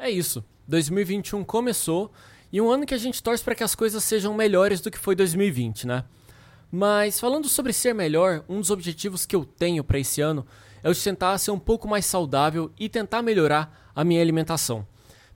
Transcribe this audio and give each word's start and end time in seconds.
É 0.00 0.08
isso. 0.08 0.42
2021 0.66 1.44
começou 1.44 2.10
e 2.50 2.58
um 2.58 2.70
ano 2.70 2.86
que 2.86 2.94
a 2.94 2.98
gente 2.98 3.22
torce 3.22 3.44
para 3.44 3.54
que 3.54 3.62
as 3.62 3.74
coisas 3.74 4.02
sejam 4.02 4.32
melhores 4.32 4.80
do 4.80 4.90
que 4.90 4.98
foi 4.98 5.14
2020, 5.14 5.86
né? 5.86 6.04
Mas 6.72 7.20
falando 7.20 7.50
sobre 7.50 7.70
ser 7.74 7.92
melhor, 7.94 8.42
um 8.48 8.60
dos 8.60 8.70
objetivos 8.70 9.26
que 9.26 9.36
eu 9.36 9.44
tenho 9.44 9.84
para 9.84 9.98
esse 9.98 10.22
ano 10.22 10.46
é 10.82 10.88
o 10.88 10.94
de 10.94 11.04
tentar 11.04 11.36
ser 11.36 11.50
um 11.50 11.58
pouco 11.58 11.86
mais 11.86 12.06
saudável 12.06 12.72
e 12.80 12.88
tentar 12.88 13.20
melhorar 13.20 13.90
a 13.94 14.02
minha 14.02 14.22
alimentação. 14.22 14.86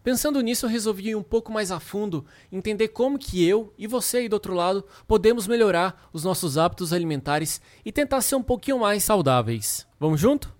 Pensando 0.03 0.41
nisso, 0.41 0.65
eu 0.65 0.71
resolvi 0.71 1.09
ir 1.09 1.15
um 1.15 1.23
pouco 1.23 1.53
mais 1.53 1.71
a 1.71 1.79
fundo, 1.79 2.25
entender 2.51 2.89
como 2.89 3.19
que 3.19 3.47
eu 3.47 3.71
e 3.77 3.87
você 3.87 4.19
aí 4.19 4.29
do 4.31 4.35
outro 4.35 4.55
lado 4.55 4.83
podemos 5.07 5.47
melhorar 5.47 6.09
os 6.11 6.25
nossos 6.25 6.57
hábitos 6.57 6.91
alimentares 6.91 7.61
e 7.85 7.93
tentar 7.93 8.23
ser 8.23 8.37
um 8.37 8.43
pouquinho 8.43 8.79
mais 8.79 9.05
saudáveis. 9.05 9.87
Vamos 10.01 10.19
junto? 10.19 10.55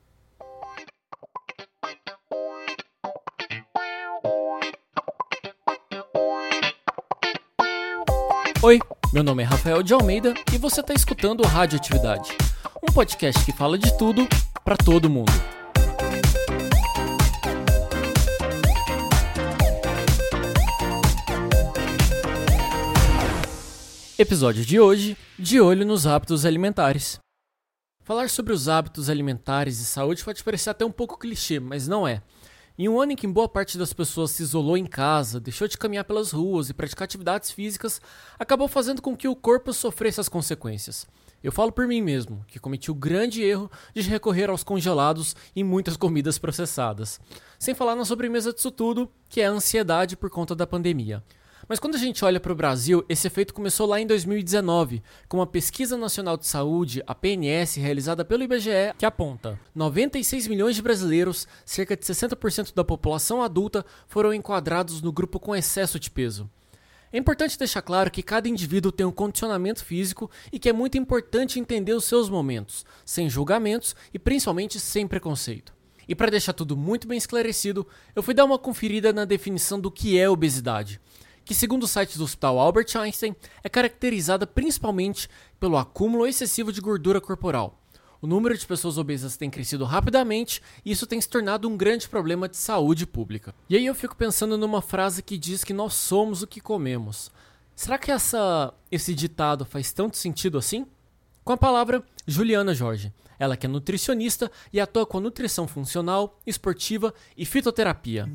Oi, 8.65 8.81
meu 9.13 9.23
nome 9.23 9.43
é 9.43 9.45
Rafael 9.45 9.83
de 9.83 9.93
Almeida 9.93 10.33
e 10.51 10.57
você 10.57 10.81
está 10.81 10.95
escutando 10.95 11.43
Radioatividade, 11.43 12.31
um 12.83 12.91
podcast 12.91 13.45
que 13.45 13.53
fala 13.53 13.77
de 13.77 13.95
tudo 13.99 14.27
para 14.65 14.75
todo 14.75 15.11
mundo. 15.11 15.31
Episódio 24.19 24.65
de 24.65 24.81
hoje: 24.81 25.15
De 25.39 25.61
olho 25.61 25.85
nos 25.85 26.07
hábitos 26.07 26.47
alimentares. 26.47 27.19
Falar 28.03 28.31
sobre 28.31 28.55
os 28.55 28.67
hábitos 28.67 29.11
alimentares 29.11 29.79
e 29.79 29.85
saúde 29.85 30.25
pode 30.25 30.43
parecer 30.43 30.71
até 30.71 30.87
um 30.87 30.91
pouco 30.91 31.19
clichê, 31.19 31.61
mas 31.61 31.87
não 31.87 32.09
é. 32.09 32.23
Em 32.77 32.89
um 32.89 33.01
ano 33.01 33.13
em 33.13 33.17
que 33.17 33.25
boa 33.25 33.49
parte 33.49 33.79
das 33.79 33.93
pessoas 33.93 34.33
se 34.33 34.43
isolou 34.43 34.77
em 34.77 34.85
casa, 34.85 35.39
deixou 35.39 35.69
de 35.69 35.79
caminhar 35.79 36.05
pelas 36.05 36.33
ruas 36.33 36.69
e 36.69 36.75
praticar 36.75 37.05
atividades 37.05 37.53
físicas, 37.53 38.01
acabou 38.37 38.67
fazendo 38.67 39.01
com 39.01 39.17
que 39.17 39.29
o 39.29 39.37
corpo 39.37 39.73
sofresse 39.73 40.21
as 40.21 40.29
consequências. 40.29 41.07
Eu 41.41 41.53
falo 41.53 41.71
por 41.71 41.87
mim 41.87 42.01
mesmo, 42.01 42.45
que 42.49 42.59
cometi 42.59 42.91
o 42.91 42.95
grande 42.95 43.45
erro 43.45 43.71
de 43.95 44.01
recorrer 44.01 44.51
aos 44.51 44.65
congelados 44.65 45.37
e 45.55 45.63
muitas 45.63 45.97
comidas 45.97 46.37
processadas. 46.37 47.21
Sem 47.61 47.77
falar 47.77 47.95
na 47.95 48.05
sobremesa 48.05 48.53
disso 48.53 48.73
tudo, 48.73 49.09
que 49.29 49.41
é 49.41 49.47
a 49.47 49.51
ansiedade 49.51 50.17
por 50.17 50.29
conta 50.29 50.53
da 50.53 50.67
pandemia. 50.67 51.23
Mas 51.67 51.79
quando 51.79 51.95
a 51.95 51.99
gente 51.99 52.23
olha 52.25 52.39
para 52.39 52.53
o 52.53 52.57
Brasil, 52.57 53.05
esse 53.09 53.27
efeito 53.27 53.55
começou 53.55 53.87
lá 53.87 53.99
em 53.99 54.07
2019, 54.07 55.03
com 55.29 55.39
uma 55.39 55.47
pesquisa 55.47 55.97
nacional 55.97 56.37
de 56.37 56.47
saúde, 56.47 57.03
a 57.07 57.15
PNS, 57.15 57.81
realizada 57.81 58.23
pelo 58.25 58.43
IBGE, 58.43 58.93
que 58.99 59.07
aponta 59.07 59.59
96 59.75 60.47
milhões 60.47 60.77
de 60.77 60.83
brasileiros, 60.83 61.49
cerca 61.65 61.97
de 61.97 62.05
60% 62.05 62.75
da 62.75 62.85
população 62.85 63.43
adulta, 63.43 63.85
foram 64.07 64.35
enquadrados 64.35 65.01
no 65.01 65.11
grupo 65.11 65.41
com 65.41 65.57
excesso 65.57 65.99
de 65.99 66.11
peso. 66.11 66.51
É 67.11 67.17
importante 67.17 67.59
deixar 67.59 67.81
claro 67.81 68.11
que 68.11 68.23
cada 68.23 68.49
indivíduo 68.49 68.93
tem 68.93 69.07
um 69.07 69.13
condicionamento 69.13 69.85
físico 69.85 70.31
e 70.53 70.59
que 70.59 70.69
é 70.69 70.73
muito 70.73 70.99
importante 70.99 71.59
entender 71.59 71.95
os 71.95 72.05
seus 72.05 72.29
momentos, 72.29 72.85
sem 73.07 73.31
julgamentos 73.31 73.97
e 74.13 74.19
principalmente 74.19 74.79
sem 74.79 75.07
preconceito. 75.07 75.73
E 76.07 76.15
para 76.15 76.31
deixar 76.31 76.53
tudo 76.53 76.77
muito 76.77 77.09
bem 77.09 77.17
esclarecido, 77.17 77.87
eu 78.15 78.23
fui 78.23 78.35
dar 78.35 78.45
uma 78.45 78.59
conferida 78.59 79.13
na 79.13 79.25
definição 79.25 79.81
do 79.81 79.91
que 79.91 80.19
é 80.19 80.29
obesidade 80.29 81.01
que, 81.45 81.55
segundo 81.55 81.85
o 81.85 81.89
site 81.89 82.17
do 82.17 82.25
Hospital 82.25 82.59
Albert 82.59 82.97
Einstein, 82.97 83.37
é 83.63 83.69
caracterizada 83.69 84.47
principalmente 84.47 85.29
pelo 85.61 85.77
acúmulo 85.77 86.27
excessivo 86.27 86.73
de 86.73 86.81
gordura 86.81 87.21
corporal. 87.21 87.81
O 88.25 88.27
número 88.27 88.57
de 88.57 88.67
pessoas 88.67 88.97
obesas 88.97 89.37
tem 89.37 89.51
crescido 89.51 89.85
rapidamente 89.85 90.63
e 90.83 90.91
isso 90.91 91.07
tem 91.07 91.21
se 91.21 91.29
tornado 91.29 91.69
um 91.69 91.77
grande 91.77 92.09
problema 92.09 92.49
de 92.49 92.57
saúde 92.57 93.07
pública. 93.07 93.55
E 93.69 93.77
aí 93.77 93.85
eu 93.85 93.95
fico 93.95 94.17
pensando 94.17 94.57
numa 94.57 94.81
frase 94.81 95.23
que 95.23 95.37
diz 95.37 95.63
que 95.63 95.75
nós 95.75 95.93
somos 95.93 96.41
o 96.41 96.47
que 96.47 96.59
comemos. 96.59 97.31
Será 97.77 97.99
que 97.99 98.11
essa, 98.11 98.73
esse 98.91 99.15
ditado 99.15 99.67
faz 99.67 99.93
tanto 99.93 100.17
sentido 100.17 100.57
assim? 100.57 100.87
Com 101.45 101.53
a 101.53 101.57
palavra, 101.59 102.03
Juliana 102.27 102.73
Jorge. 102.73 103.13
Ela 103.39 103.59
que 103.59 103.67
é 103.67 103.69
nutricionista 103.69 104.51
e 104.73 104.81
atua 104.81 105.05
com 105.05 105.21
nutrição 105.21 105.69
funcional, 105.69 106.41
esportiva 106.47 107.13
e 107.37 107.45
fitoterapia. 107.45 108.27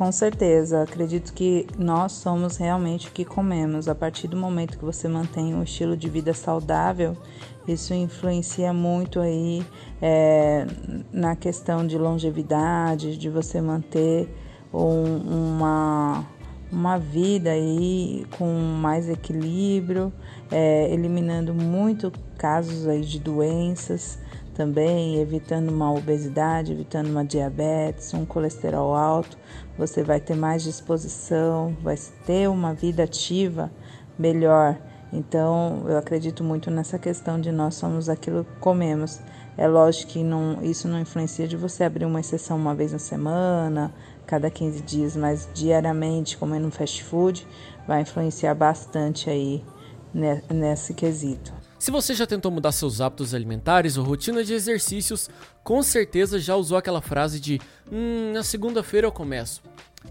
Com 0.00 0.10
certeza, 0.10 0.82
acredito 0.82 1.34
que 1.34 1.66
nós 1.78 2.12
somos 2.12 2.56
realmente 2.56 3.08
o 3.08 3.10
que 3.10 3.22
comemos. 3.22 3.86
A 3.86 3.94
partir 3.94 4.28
do 4.28 4.34
momento 4.34 4.78
que 4.78 4.84
você 4.84 5.06
mantém 5.06 5.54
um 5.54 5.62
estilo 5.62 5.94
de 5.94 6.08
vida 6.08 6.32
saudável, 6.32 7.14
isso 7.68 7.92
influencia 7.92 8.72
muito 8.72 9.20
aí 9.20 9.62
é, 10.00 10.66
na 11.12 11.36
questão 11.36 11.86
de 11.86 11.98
longevidade, 11.98 13.18
de 13.18 13.28
você 13.28 13.60
manter 13.60 14.26
um, 14.72 15.58
uma, 15.58 16.24
uma 16.72 16.96
vida 16.96 17.50
aí 17.50 18.24
com 18.38 18.50
mais 18.80 19.06
equilíbrio, 19.06 20.10
é, 20.50 20.90
eliminando 20.90 21.52
muito 21.52 22.10
casos 22.38 22.88
aí 22.88 23.02
de 23.02 23.18
doenças 23.18 24.18
também, 24.60 25.16
evitando 25.16 25.70
uma 25.70 25.90
obesidade, 25.90 26.72
evitando 26.72 27.06
uma 27.06 27.24
diabetes, 27.24 28.12
um 28.12 28.26
colesterol 28.26 28.94
alto, 28.94 29.38
você 29.78 30.02
vai 30.02 30.20
ter 30.20 30.36
mais 30.36 30.62
disposição, 30.62 31.74
vai 31.82 31.96
ter 32.26 32.46
uma 32.46 32.74
vida 32.74 33.04
ativa 33.04 33.72
melhor. 34.18 34.76
Então, 35.10 35.86
eu 35.88 35.96
acredito 35.96 36.44
muito 36.44 36.70
nessa 36.70 36.98
questão 36.98 37.40
de 37.40 37.50
nós 37.50 37.76
somos 37.76 38.10
aquilo 38.10 38.44
que 38.44 38.54
comemos. 38.60 39.22
É 39.56 39.66
lógico 39.66 40.12
que 40.12 40.22
não, 40.22 40.62
isso 40.62 40.86
não 40.86 41.00
influencia 41.00 41.48
de 41.48 41.56
você 41.56 41.82
abrir 41.82 42.04
uma 42.04 42.20
exceção 42.20 42.58
uma 42.58 42.74
vez 42.74 42.92
na 42.92 42.98
semana, 42.98 43.94
cada 44.26 44.50
15 44.50 44.82
dias, 44.82 45.16
mas 45.16 45.48
diariamente 45.54 46.36
comendo 46.36 46.70
fast 46.70 47.02
food 47.02 47.48
vai 47.88 48.02
influenciar 48.02 48.54
bastante 48.54 49.30
aí 49.30 49.64
nesse 50.12 50.92
quesito. 50.92 51.50
Se 51.80 51.90
você 51.90 52.12
já 52.12 52.26
tentou 52.26 52.52
mudar 52.52 52.72
seus 52.72 53.00
hábitos 53.00 53.32
alimentares 53.32 53.96
ou 53.96 54.04
rotina 54.04 54.44
de 54.44 54.52
exercícios, 54.52 55.30
com 55.64 55.82
certeza 55.82 56.38
já 56.38 56.54
usou 56.54 56.76
aquela 56.76 57.00
frase 57.00 57.40
de 57.40 57.58
hum, 57.90 58.34
na 58.34 58.42
segunda-feira 58.42 59.06
eu 59.06 59.12
começo. 59.12 59.62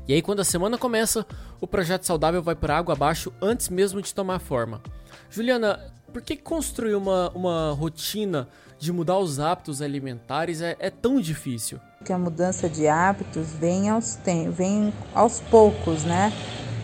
E 0.07 0.13
aí, 0.15 0.21
quando 0.23 0.39
a 0.39 0.43
semana 0.43 0.79
começa, 0.79 1.23
o 1.61 1.67
projeto 1.67 2.07
saudável 2.07 2.41
vai 2.41 2.55
por 2.55 2.71
água 2.71 2.95
abaixo 2.95 3.31
antes 3.39 3.69
mesmo 3.69 4.01
de 4.01 4.15
tomar 4.15 4.39
forma. 4.39 4.81
Juliana, 5.29 5.79
por 6.11 6.23
que 6.23 6.35
construir 6.35 6.95
uma, 6.95 7.29
uma 7.35 7.71
rotina 7.73 8.49
de 8.79 8.91
mudar 8.91 9.19
os 9.19 9.39
hábitos 9.39 9.79
alimentares 9.79 10.61
é, 10.61 10.75
é 10.79 10.89
tão 10.89 11.21
difícil? 11.21 11.79
Porque 11.99 12.11
a 12.11 12.17
mudança 12.17 12.67
de 12.67 12.87
hábitos 12.87 13.51
vem 13.53 13.89
aos, 13.89 14.15
tem, 14.15 14.49
vem 14.49 14.91
aos 15.13 15.39
poucos, 15.39 16.03
né? 16.03 16.33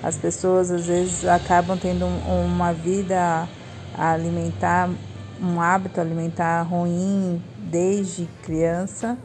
As 0.04 0.16
pessoas 0.16 0.70
às 0.70 0.86
vezes 0.86 1.26
acabam 1.26 1.76
tendo 1.76 2.06
uma 2.06 2.72
vida 2.72 3.50
alimentar 3.98 4.90
um 5.42 5.60
hábito 5.60 6.00
alimentar 6.00 6.62
ruim 6.64 7.42
desde 7.58 8.26
criança 8.44 9.18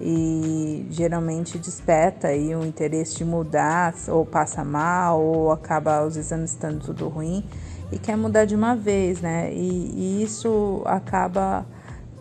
e 0.00 0.86
geralmente 0.90 1.58
desperta 1.58 2.28
aí 2.28 2.54
o 2.54 2.64
interesse 2.64 3.16
de 3.16 3.24
mudar 3.24 3.94
ou 4.08 4.24
passa 4.24 4.64
mal 4.64 5.20
ou 5.20 5.50
acaba 5.50 6.04
os 6.04 6.16
exames 6.16 6.52
estando 6.52 6.84
tudo 6.84 7.08
ruim 7.08 7.44
e 7.90 7.98
quer 7.98 8.16
mudar 8.16 8.44
de 8.44 8.54
uma 8.54 8.76
vez, 8.76 9.20
né? 9.20 9.52
E, 9.52 10.20
e 10.20 10.22
isso 10.22 10.82
acaba 10.84 11.66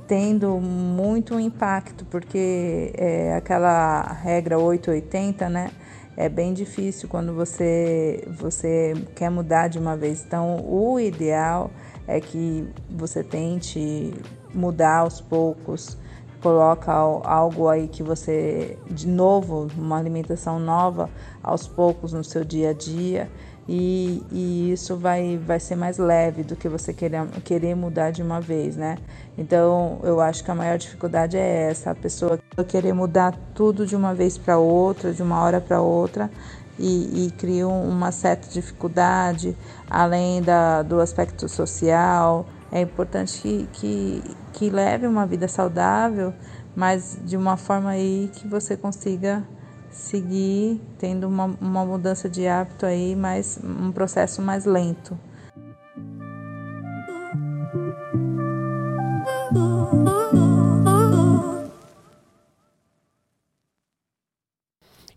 tendo 0.07 0.59
muito 0.59 1.39
impacto 1.39 2.05
porque 2.05 2.93
é 2.97 3.35
aquela 3.35 4.01
regra 4.23 4.57
880, 4.57 5.49
né? 5.49 5.71
É 6.15 6.27
bem 6.27 6.53
difícil 6.53 7.07
quando 7.07 7.33
você 7.33 8.27
você 8.39 8.95
quer 9.13 9.29
mudar 9.29 9.67
de 9.67 9.77
uma 9.77 9.95
vez. 9.95 10.23
Então, 10.25 10.65
o 10.67 10.99
ideal 10.99 11.69
é 11.69 11.86
que 12.21 12.65
você 12.89 13.23
tente 13.23 14.13
mudar 14.53 14.99
aos 14.99 15.19
poucos, 15.19 15.97
coloca 16.41 16.91
algo 16.91 17.67
aí 17.67 17.87
que 17.87 18.01
você 18.01 18.77
de 18.89 19.07
novo, 19.07 19.67
uma 19.77 19.97
alimentação 19.97 20.59
nova 20.59 21.09
aos 21.43 21.67
poucos 21.67 22.13
no 22.13 22.23
seu 22.23 22.43
dia 22.43 22.69
a 22.69 22.73
dia 22.73 23.29
e, 23.67 24.23
e, 24.31 24.71
isso 24.71 24.95
vai, 24.95 25.37
vai 25.37 25.59
ser 25.59 25.75
mais 25.75 25.97
leve 25.97 26.41
do 26.41 26.55
que 26.55 26.69
você 26.69 26.93
querer, 26.93 27.27
querer 27.43 27.75
mudar 27.75 28.11
de 28.11 28.23
uma 28.23 28.39
vez, 28.39 28.77
né? 28.77 28.97
Então 29.37 29.99
eu 30.03 30.21
acho 30.21 30.41
que 30.41 30.49
a 30.49 30.55
maior 30.55 30.77
dificuldade 30.77 31.35
é 31.35 31.69
essa, 31.69 31.91
a 31.91 31.95
pessoa 31.95 32.39
querer 32.65 32.93
mudar 32.93 33.37
tudo 33.53 33.85
de 33.85 33.93
uma 33.95 34.13
vez 34.13 34.37
para 34.37 34.57
outra, 34.57 35.11
de 35.11 35.21
uma 35.21 35.41
hora 35.43 35.59
para 35.59 35.81
outra 35.81 36.31
e, 36.79 37.25
e 37.25 37.31
criam 37.31 37.83
uma 37.83 38.11
certa 38.11 38.47
dificuldade, 38.49 39.55
além 39.89 40.41
da, 40.41 40.83
do 40.83 40.99
aspecto 40.99 41.47
social. 41.47 42.45
É 42.71 42.81
importante 42.81 43.41
que, 43.41 43.69
que, 43.73 44.23
que 44.53 44.69
leve 44.69 45.07
uma 45.07 45.25
vida 45.25 45.47
saudável, 45.47 46.33
mas 46.75 47.17
de 47.23 47.37
uma 47.37 47.57
forma 47.57 47.91
aí 47.91 48.29
que 48.33 48.47
você 48.47 48.75
consiga 48.77 49.43
seguir 49.89 50.81
tendo 50.97 51.27
uma, 51.27 51.45
uma 51.59 51.85
mudança 51.85 52.29
de 52.29 52.47
hábito 52.47 52.85
aí, 52.85 53.15
mas 53.15 53.59
um 53.63 53.91
processo 53.91 54.41
mais 54.41 54.65
lento. 54.65 55.17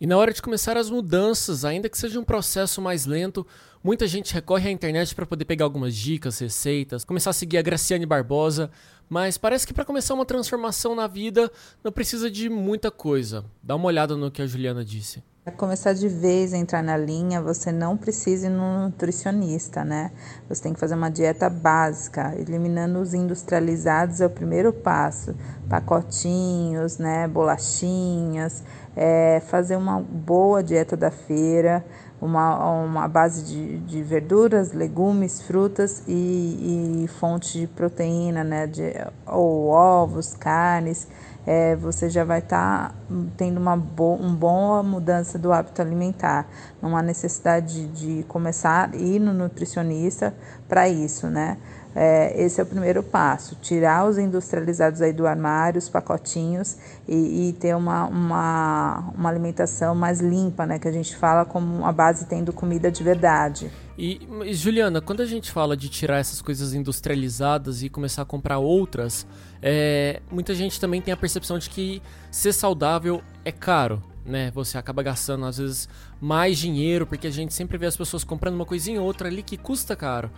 E 0.01 0.07
na 0.07 0.17
hora 0.17 0.33
de 0.33 0.41
começar 0.41 0.79
as 0.79 0.89
mudanças, 0.89 1.63
ainda 1.63 1.87
que 1.87 1.99
seja 1.99 2.19
um 2.19 2.25
processo 2.25 2.81
mais 2.81 3.05
lento, 3.05 3.47
muita 3.85 4.07
gente 4.07 4.33
recorre 4.33 4.67
à 4.67 4.73
internet 4.73 5.15
para 5.15 5.27
poder 5.27 5.45
pegar 5.45 5.67
algumas 5.67 5.95
dicas, 5.95 6.39
receitas, 6.39 7.05
começar 7.05 7.29
a 7.29 7.35
seguir 7.35 7.59
a 7.59 7.63
Graciane 7.63 8.07
Barbosa, 8.07 8.71
mas 9.11 9.37
parece 9.37 9.67
que 9.67 9.75
para 9.75 9.85
começar 9.85 10.15
uma 10.15 10.25
transformação 10.25 10.95
na 10.95 11.09
vida 11.09 11.51
não 11.83 11.91
precisa 11.91 12.31
de 12.31 12.49
muita 12.49 12.93
coisa. 12.93 13.45
Dá 13.61 13.75
uma 13.75 13.87
olhada 13.87 14.17
no 14.17 14.31
que 14.31 14.41
a 14.41 14.47
Juliana 14.47 14.85
disse. 14.85 15.21
Para 15.43 15.55
começar 15.55 15.95
de 15.95 16.07
vez 16.07 16.53
a 16.53 16.59
entrar 16.59 16.83
na 16.83 16.97
linha, 16.97 17.43
você 17.43 17.73
não 17.73 17.97
precisa 17.97 18.47
ir 18.47 18.51
no 18.51 18.85
nutricionista, 18.85 19.83
né? 19.83 20.13
Você 20.49 20.63
tem 20.63 20.75
que 20.75 20.79
fazer 20.79 20.95
uma 20.95 21.11
dieta 21.11 21.51
básica, 21.51 22.35
eliminando 22.39 23.01
os 23.01 23.15
industrializados 23.15 24.21
é 24.21 24.27
o 24.27 24.31
primeiro 24.31 24.73
passo. 24.73 25.35
Pacotinhos, 25.69 26.99
né? 26.99 27.27
Bolachinhas, 27.27 28.63
é, 28.95 29.41
fazer 29.41 29.77
uma 29.77 29.99
boa 29.99 30.63
dieta 30.63 30.97
da 30.97 31.11
feira, 31.11 31.85
uma, 32.21 32.83
uma 32.83 33.09
base 33.09 33.45
de, 33.45 33.79
de 33.79 34.03
verduras, 34.03 34.73
legumes, 34.73 35.41
frutas 35.43 36.03
e, 36.07 37.05
e 37.05 37.09
fonte 37.09 37.61
de 37.61 37.67
proteína, 37.67 38.45
né? 38.45 38.67
De, 38.67 38.93
ou 39.27 39.69
ovos, 39.69 40.35
carnes 40.35 41.09
é, 41.47 41.75
você 41.77 42.09
já 42.11 42.23
vai 42.23 42.41
estar 42.41 42.91
tá 42.91 42.95
tendo 43.37 43.59
uma, 43.59 43.77
bo 43.77 44.15
uma 44.15 44.35
boa 44.35 44.83
mudança 44.83 45.39
do 45.39 45.53
hábito 45.53 45.81
alimentar. 45.81 46.47
Não 46.83 46.97
há 46.97 47.03
necessidade 47.03 47.87
de, 47.89 48.19
de 48.19 48.23
começar 48.25 48.91
a 48.93 48.97
ir 48.97 49.19
no 49.19 49.33
nutricionista 49.33 50.35
para 50.69 50.89
isso, 50.89 51.29
né? 51.29 51.57
É, 51.95 52.41
esse 52.41 52.61
é 52.61 52.63
o 52.63 52.67
primeiro 52.67 53.03
passo, 53.03 53.57
tirar 53.57 54.09
os 54.09 54.17
industrializados 54.17 55.03
aí 55.03 55.13
do 55.13 55.27
armário, 55.27 55.79
os 55.79 55.89
pacotinhos 55.89 56.77
e, 57.09 57.49
e, 57.49 57.53
ter 57.55 57.75
uma, 57.75 58.07
uma, 58.07 59.13
uma 59.17 59.29
alimentação 59.29 59.95
mais 59.95 60.21
limpa, 60.21 60.65
né? 60.65 60.79
Que 60.79 60.87
a 60.87 60.93
gente 60.93 61.17
fala 61.17 61.45
como 61.45 61.85
a 61.85 61.91
base 61.91 62.27
tendo 62.27 62.53
comida 62.53 62.91
de 62.91 63.03
verdade. 63.03 63.71
E, 63.99 64.21
Juliana, 64.53 65.01
quando 65.01 65.21
a 65.21 65.27
gente 65.27 65.51
fala 65.51 65.77
de 65.77 65.89
tirar 65.89 66.19
essas 66.19 66.41
coisas 66.41 66.73
industrializadas 66.73 67.83
e 67.83 67.89
começar 67.89 68.23
a 68.23 68.25
comprar 68.25 68.59
outras, 68.59 69.27
é, 69.61 70.23
muita 70.31 70.55
gente 70.55 70.81
também 70.81 71.03
tem 71.03 71.13
a 71.13 71.17
percepção 71.17 71.59
de 71.59 71.69
que 71.69 72.01
ser 72.31 72.53
saudável 72.53 73.21
é 73.45 73.53
caro. 73.53 74.03
Né? 74.25 74.51
Você 74.53 74.79
acaba 74.79 75.03
gastando 75.03 75.45
às 75.45 75.59
vezes 75.59 75.89
mais 76.21 76.57
dinheiro 76.59 77.07
porque 77.07 77.27
a 77.27 77.31
gente 77.31 77.53
sempre 77.53 77.77
vê 77.77 77.87
as 77.87 77.97
pessoas 77.97 78.23
comprando 78.23 78.55
uma 78.55 78.67
coisinha 78.67 79.01
ou 79.01 79.07
outra 79.07 79.29
ali 79.29 79.43
que 79.43 79.57
custa 79.57 79.97
caro. 79.97 80.31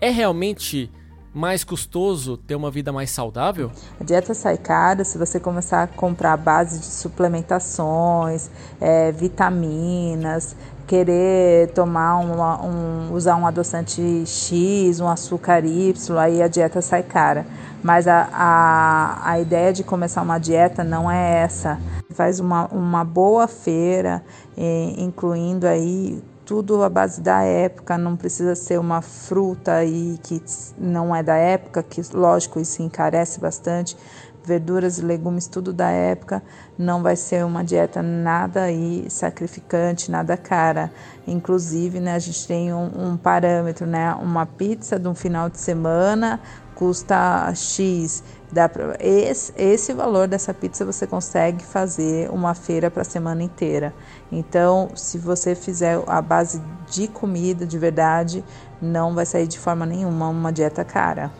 É 0.00 0.10
realmente 0.10 0.90
mais 1.34 1.64
custoso 1.64 2.36
ter 2.36 2.54
uma 2.54 2.70
vida 2.70 2.92
mais 2.92 3.10
saudável? 3.10 3.70
A 4.00 4.04
dieta 4.04 4.32
sai 4.32 4.56
cara 4.56 5.04
se 5.04 5.18
você 5.18 5.40
começar 5.40 5.82
a 5.82 5.86
comprar 5.86 6.32
a 6.34 6.36
base 6.36 6.78
de 6.78 6.86
suplementações, 6.86 8.48
é, 8.80 9.10
vitaminas, 9.10 10.54
querer 10.86 11.70
tomar 11.72 12.16
uma, 12.18 12.64
um, 12.64 13.12
usar 13.12 13.36
um 13.36 13.46
adoçante 13.46 14.24
X, 14.24 15.00
um 15.00 15.08
açúcar 15.08 15.64
Y, 15.64 16.18
aí 16.18 16.42
a 16.42 16.48
dieta 16.48 16.80
sai 16.80 17.02
cara. 17.02 17.44
Mas 17.82 18.06
a, 18.08 18.28
a, 18.32 19.30
a 19.30 19.40
ideia 19.40 19.72
de 19.72 19.84
começar 19.84 20.22
uma 20.22 20.38
dieta 20.38 20.82
não 20.82 21.10
é 21.10 21.42
essa. 21.42 21.78
Faz 22.10 22.40
uma, 22.40 22.66
uma 22.68 23.04
boa 23.04 23.46
feira, 23.46 24.24
eh, 24.56 24.94
incluindo 24.96 25.66
aí 25.66 26.22
tudo 26.48 26.82
à 26.82 26.88
base 26.88 27.20
da 27.20 27.42
época, 27.42 27.98
não 27.98 28.16
precisa 28.16 28.54
ser 28.54 28.80
uma 28.80 29.02
fruta 29.02 29.74
aí 29.74 30.18
que 30.22 30.42
não 30.78 31.14
é 31.14 31.22
da 31.22 31.36
época, 31.36 31.82
que 31.82 32.00
lógico 32.14 32.58
isso 32.58 32.82
encarece 32.82 33.38
bastante, 33.38 33.94
verduras 34.42 34.98
e 34.98 35.02
legumes 35.02 35.46
tudo 35.46 35.74
da 35.74 35.90
época, 35.90 36.42
não 36.78 37.02
vai 37.02 37.16
ser 37.16 37.44
uma 37.44 37.62
dieta 37.62 38.02
nada 38.02 38.62
aí 38.62 39.04
sacrificante, 39.10 40.10
nada 40.10 40.38
cara. 40.38 40.90
Inclusive, 41.26 42.00
né, 42.00 42.14
a 42.14 42.18
gente 42.18 42.48
tem 42.48 42.72
um, 42.72 42.90
um 42.96 43.16
parâmetro, 43.18 43.86
né, 43.86 44.14
uma 44.14 44.46
pizza 44.46 44.98
de 44.98 45.06
um 45.06 45.14
final 45.14 45.50
de 45.50 45.58
semana 45.58 46.40
custa 46.78 47.52
X. 47.54 48.22
Dá 48.50 48.68
pra, 48.68 48.96
esse, 49.00 49.52
esse 49.56 49.92
valor 49.92 50.28
dessa 50.28 50.54
pizza 50.54 50.84
você 50.84 51.06
consegue 51.06 51.64
fazer 51.64 52.30
uma 52.30 52.54
feira 52.54 52.90
para 52.90 53.02
a 53.02 53.04
semana 53.04 53.42
inteira. 53.42 53.92
Então, 54.30 54.90
se 54.94 55.18
você 55.18 55.54
fizer 55.54 56.02
a 56.06 56.22
base 56.22 56.62
de 56.88 57.08
comida 57.08 57.66
de 57.66 57.78
verdade, 57.78 58.44
não 58.80 59.14
vai 59.14 59.26
sair 59.26 59.48
de 59.48 59.58
forma 59.58 59.84
nenhuma 59.84 60.28
uma 60.28 60.52
dieta 60.52 60.84
cara. 60.84 61.32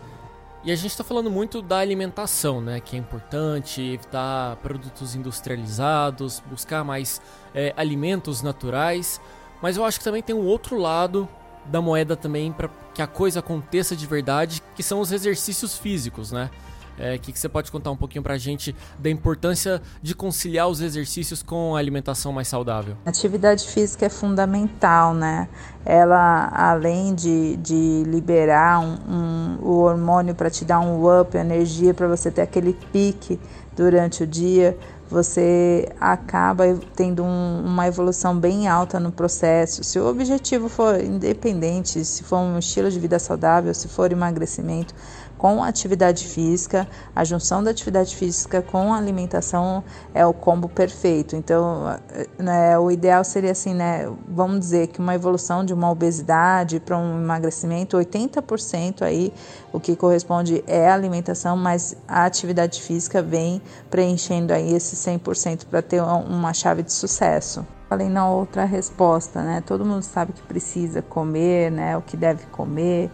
E 0.64 0.72
a 0.72 0.76
gente 0.76 0.90
está 0.90 1.04
falando 1.04 1.30
muito 1.30 1.62
da 1.62 1.78
alimentação, 1.78 2.60
né? 2.60 2.80
Que 2.80 2.96
é 2.96 2.98
importante, 2.98 3.80
evitar 3.80 4.56
produtos 4.56 5.14
industrializados, 5.14 6.42
buscar 6.50 6.82
mais 6.84 7.22
é, 7.54 7.72
alimentos 7.76 8.42
naturais. 8.42 9.20
Mas 9.62 9.76
eu 9.76 9.84
acho 9.84 9.98
que 9.98 10.04
também 10.04 10.22
tem 10.22 10.34
um 10.34 10.44
outro 10.44 10.76
lado 10.76 11.28
da 11.70 11.80
moeda 11.80 12.16
também 12.16 12.52
para 12.52 12.68
que 12.94 13.02
a 13.02 13.06
coisa 13.06 13.40
aconteça 13.40 13.94
de 13.94 14.06
verdade, 14.06 14.62
que 14.74 14.82
são 14.82 15.00
os 15.00 15.12
exercícios 15.12 15.76
físicos, 15.76 16.32
né? 16.32 16.50
É, 16.98 17.16
que, 17.16 17.32
que 17.32 17.38
você 17.38 17.48
pode 17.48 17.70
contar 17.70 17.92
um 17.92 17.96
pouquinho 17.96 18.24
para 18.24 18.34
a 18.34 18.38
gente 18.38 18.74
da 18.98 19.08
importância 19.08 19.80
de 20.02 20.16
conciliar 20.16 20.68
os 20.68 20.80
exercícios 20.80 21.44
com 21.44 21.76
a 21.76 21.78
alimentação 21.78 22.32
mais 22.32 22.48
saudável? 22.48 22.96
atividade 23.06 23.64
física 23.68 24.06
é 24.06 24.08
fundamental, 24.08 25.14
né? 25.14 25.48
Ela, 25.84 26.50
além 26.52 27.14
de, 27.14 27.56
de 27.58 28.02
liberar 28.04 28.80
um, 28.80 28.96
um, 29.08 29.58
o 29.62 29.78
hormônio 29.78 30.34
para 30.34 30.50
te 30.50 30.64
dar 30.64 30.80
um 30.80 31.20
up, 31.20 31.36
energia 31.36 31.94
para 31.94 32.08
você 32.08 32.32
ter 32.32 32.42
aquele 32.42 32.72
pique 32.92 33.38
durante 33.76 34.24
o 34.24 34.26
dia, 34.26 34.76
você 35.10 35.88
acaba 35.98 36.64
tendo 36.94 37.24
um, 37.24 37.62
uma 37.64 37.86
evolução 37.86 38.38
bem 38.38 38.68
alta 38.68 39.00
no 39.00 39.10
processo. 39.10 39.82
Se 39.82 39.98
o 39.98 40.06
objetivo 40.06 40.68
for 40.68 41.00
independente, 41.02 42.04
se 42.04 42.22
for 42.22 42.38
um 42.38 42.58
estilo 42.58 42.90
de 42.90 43.00
vida 43.00 43.18
saudável, 43.18 43.72
se 43.72 43.88
for 43.88 44.12
emagrecimento, 44.12 44.94
com 45.38 45.62
atividade 45.62 46.26
física, 46.26 46.86
a 47.14 47.24
junção 47.24 47.62
da 47.62 47.70
atividade 47.70 48.14
física 48.14 48.60
com 48.60 48.92
a 48.92 48.98
alimentação 48.98 49.84
é 50.12 50.26
o 50.26 50.34
combo 50.34 50.68
perfeito. 50.68 51.36
Então, 51.36 51.96
né, 52.36 52.76
o 52.76 52.90
ideal 52.90 53.22
seria 53.22 53.52
assim, 53.52 53.72
né, 53.72 54.10
vamos 54.28 54.58
dizer 54.58 54.88
que 54.88 54.98
uma 54.98 55.14
evolução 55.14 55.64
de 55.64 55.72
uma 55.72 55.90
obesidade 55.90 56.80
para 56.80 56.98
um 56.98 57.22
emagrecimento, 57.22 57.96
80% 57.96 59.02
aí, 59.02 59.32
o 59.72 59.78
que 59.78 59.94
corresponde 59.94 60.64
é 60.66 60.88
a 60.90 60.94
alimentação, 60.94 61.56
mas 61.56 61.96
a 62.08 62.24
atividade 62.24 62.82
física 62.82 63.22
vem 63.22 63.62
preenchendo 63.88 64.52
aí 64.52 64.74
esse 64.74 64.96
100% 64.96 65.66
para 65.66 65.80
ter 65.80 66.02
uma 66.02 66.52
chave 66.52 66.82
de 66.82 66.92
sucesso. 66.92 67.64
Falei 67.88 68.10
na 68.10 68.28
outra 68.28 68.66
resposta, 68.66 69.40
né? 69.40 69.62
Todo 69.64 69.82
mundo 69.82 70.02
sabe 70.02 70.34
que 70.34 70.42
precisa 70.42 71.00
comer, 71.00 71.72
né? 71.72 71.96
O 71.96 72.02
que 72.02 72.18
deve 72.18 72.44
comer, 72.46 73.10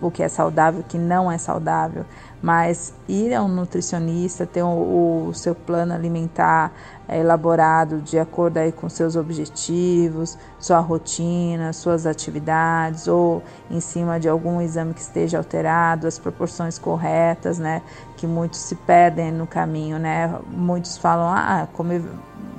o 0.00 0.10
que 0.10 0.22
é 0.22 0.28
saudável, 0.28 0.80
o 0.80 0.84
que 0.84 0.98
não 0.98 1.30
é 1.30 1.38
saudável, 1.38 2.04
mas 2.42 2.92
ir 3.08 3.34
a 3.34 3.42
um 3.42 3.48
nutricionista, 3.48 4.46
ter 4.46 4.62
o, 4.62 5.28
o 5.28 5.34
seu 5.34 5.54
plano 5.54 5.94
alimentar 5.94 6.72
é, 7.08 7.18
elaborado 7.18 8.00
de 8.00 8.18
acordo 8.18 8.58
aí 8.58 8.72
com 8.72 8.88
seus 8.88 9.16
objetivos, 9.16 10.36
sua 10.58 10.80
rotina, 10.80 11.72
suas 11.72 12.06
atividades, 12.06 13.08
ou 13.08 13.42
em 13.70 13.80
cima 13.80 14.20
de 14.20 14.28
algum 14.28 14.60
exame 14.60 14.92
que 14.92 15.00
esteja 15.00 15.38
alterado, 15.38 16.06
as 16.06 16.18
proporções 16.18 16.78
corretas, 16.78 17.58
né? 17.58 17.80
Que 18.16 18.26
muitos 18.26 18.60
se 18.60 18.74
perdem 18.74 19.32
no 19.32 19.46
caminho, 19.46 19.98
né? 19.98 20.38
Muitos 20.48 20.98
falam, 20.98 21.28
ah, 21.28 21.66
comer 21.72 22.02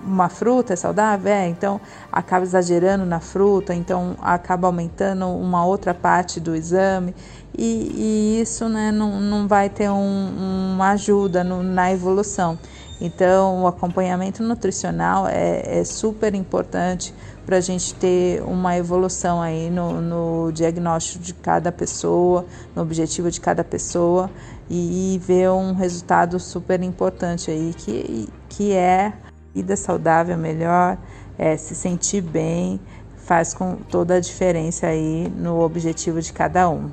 uma 0.07 0.29
fruta 0.29 0.73
é 0.73 0.75
saudável? 0.75 1.31
É, 1.31 1.47
então 1.47 1.79
acaba 2.11 2.43
exagerando 2.43 3.05
na 3.05 3.19
fruta, 3.19 3.75
então 3.75 4.15
acaba 4.21 4.67
aumentando 4.67 5.27
uma 5.27 5.65
outra 5.65 5.93
parte 5.93 6.39
do 6.39 6.55
exame 6.55 7.13
e, 7.57 8.37
e 8.37 8.41
isso 8.41 8.69
né, 8.69 8.91
não, 8.91 9.19
não 9.19 9.47
vai 9.47 9.69
ter 9.69 9.89
um, 9.89 10.73
uma 10.73 10.91
ajuda 10.91 11.43
no, 11.43 11.61
na 11.63 11.91
evolução. 11.91 12.57
Então, 12.99 13.63
o 13.63 13.67
acompanhamento 13.67 14.41
nutricional 14.41 15.27
é, 15.27 15.79
é 15.79 15.83
super 15.83 16.33
importante 16.33 17.13
para 17.45 17.57
a 17.57 17.61
gente 17.61 17.93
ter 17.93 18.41
uma 18.41 18.75
evolução 18.75 19.41
aí 19.41 19.69
no, 19.69 20.01
no, 20.01 20.51
diagnóstico 20.51 21.23
de 21.23 21.33
cada 21.33 21.71
pessoa, 21.71 22.45
no 22.75 22.81
objetivo 22.81 23.29
de 23.29 23.39
cada 23.39 23.63
pessoa 23.63 24.29
e, 24.69 25.15
e 25.15 25.19
ver 25.19 25.49
um 25.51 25.73
resultado 25.73 26.39
super 26.39 26.81
importante 26.81 27.51
aí, 27.51 27.73
que, 27.77 28.27
que 28.49 28.73
é 28.73 29.13
vida 29.57 29.75
saudável 29.75 30.37
melhor, 30.37 30.97
é, 31.37 31.57
se 31.57 31.73
sentir 31.73 32.21
bem, 32.21 32.79
faz 33.15 33.55
com 33.55 33.75
toda 33.75 34.15
a 34.15 34.19
diferença 34.19 34.85
aí 34.87 35.31
no 35.35 35.59
objetivo 35.61 36.21
de 36.21 36.31
cada 36.31 36.69
um. 36.69 36.91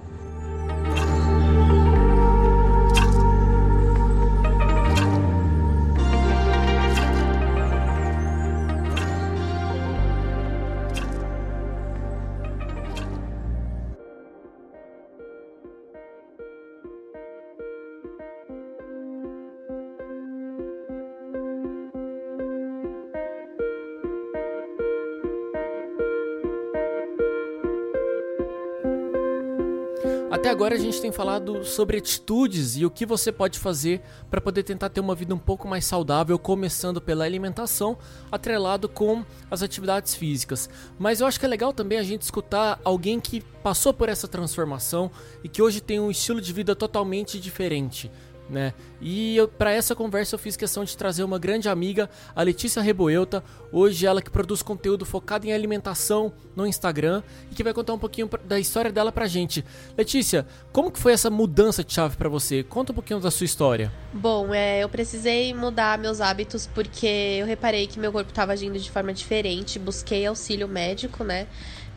Até 30.35 30.51
agora 30.51 30.75
a 30.75 30.79
gente 30.79 31.01
tem 31.01 31.13
falado 31.13 31.65
sobre 31.65 31.97
atitudes 31.97 32.77
e 32.77 32.85
o 32.85 32.91
que 32.91 33.07
você 33.07 33.31
pode 33.31 33.57
fazer 33.57 34.03
para 34.29 34.41
poder 34.41 34.65
tentar 34.65 34.89
ter 34.89 34.99
uma 34.99 35.15
vida 35.15 35.33
um 35.33 35.39
pouco 35.39 35.69
mais 35.69 35.85
saudável, 35.85 36.37
começando 36.41 37.01
pela 37.01 37.25
alimentação, 37.25 37.97
atrelado 38.33 38.89
com 38.89 39.25
as 39.49 39.63
atividades 39.63 40.13
físicas. 40.17 40.69
Mas 40.99 41.21
eu 41.21 41.29
acho 41.29 41.39
que 41.39 41.47
é 41.47 41.49
legal 41.49 41.73
também 41.73 41.99
a 41.99 42.03
gente 42.03 42.23
escutar 42.23 42.81
alguém 42.83 43.21
que 43.21 43.43
passou 43.63 43.95
por 43.95 44.09
essa 44.09 44.27
transformação 44.27 45.09
e 45.45 45.49
que 45.49 45.63
hoje 45.63 45.81
tem 45.81 46.01
um 46.01 46.11
estilo 46.11 46.41
de 46.41 46.53
vida 46.53 46.75
totalmente 46.75 47.39
diferente 47.39 48.11
né? 48.49 48.75
E 49.01 49.37
para 49.59 49.73
essa 49.73 49.95
conversa 49.95 50.35
eu 50.35 50.39
fiz 50.39 50.57
questão 50.57 50.85
de 50.85 50.97
trazer 50.97 51.25
uma 51.25 51.39
grande 51.39 51.69
amiga, 51.69 52.09
a 52.35 52.43
Letícia 52.43 52.83
Reboelta, 52.83 53.43
hoje 53.73 54.07
ela 54.07 54.21
que 54.23 54.31
produz 54.31 54.63
conteúdo 54.63 55.05
focado 55.05 55.47
em 55.47 55.53
alimentação 55.53 56.33
no 56.55 56.67
Instagram 56.67 57.23
e 57.51 57.55
que 57.55 57.63
vai 57.63 57.73
contar 57.73 57.95
um 57.95 57.99
pouquinho 57.99 58.29
da 58.45 58.59
história 58.59 58.93
dela 58.93 59.11
pra 59.11 59.27
gente. 59.27 59.65
Letícia, 59.97 60.47
como 60.73 60.91
que 60.91 60.99
foi 60.99 61.13
essa 61.13 61.31
mudança 61.31 61.83
de 61.83 61.93
chave 61.93 62.17
para 62.17 62.29
você? 62.29 62.63
Conta 62.63 62.93
um 62.93 62.95
pouquinho 62.95 63.21
da 63.21 63.31
sua 63.31 63.45
história. 63.45 63.93
Bom, 64.13 64.55
é, 64.55 64.83
eu 64.83 64.89
precisei 64.89 65.53
mudar 65.55 65.99
meus 65.99 66.21
hábitos 66.21 66.67
porque 66.67 67.07
eu 67.07 67.47
reparei 67.47 67.87
que 67.87 67.99
meu 67.99 68.13
corpo 68.13 68.31
estava 68.31 68.53
agindo 68.53 68.79
de 68.79 68.91
forma 68.91 69.13
diferente, 69.13 69.79
busquei 69.79 70.27
auxílio 70.27 70.69
médico, 70.69 71.25
né? 71.25 71.47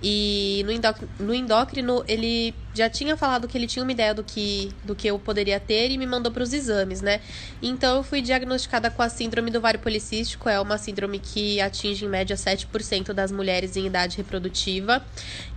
E 0.01 0.61
no 0.65 0.71
endócrino, 0.71 1.11
no 1.19 1.33
endócrino, 1.33 2.03
ele 2.07 2.53
já 2.77 2.89
tinha 2.89 3.17
falado 3.17 3.47
que 3.47 3.57
ele 3.57 3.67
tinha 3.67 3.83
uma 3.83 3.91
ideia 3.91 4.13
do 4.13 4.23
que, 4.23 4.71
do 4.83 4.95
que 4.95 5.07
eu 5.07 5.17
poderia 5.17 5.59
ter 5.59 5.89
e 5.89 5.97
me 5.97 6.05
mandou 6.05 6.31
para 6.31 6.43
os 6.43 6.53
exames, 6.53 7.01
né? 7.01 7.19
Então 7.61 7.97
eu 7.97 8.03
fui 8.03 8.21
diagnosticada 8.21 8.91
com 8.91 9.01
a 9.01 9.09
síndrome 9.09 9.49
do 9.49 9.57
ovário 9.57 9.79
policístico, 9.79 10.47
é 10.47 10.59
uma 10.59 10.77
síndrome 10.77 11.19
que 11.19 11.59
atinge 11.59 12.05
em 12.05 12.07
média 12.07 12.35
7% 12.35 13.13
das 13.13 13.31
mulheres 13.31 13.75
em 13.75 13.87
idade 13.87 14.17
reprodutiva. 14.17 15.03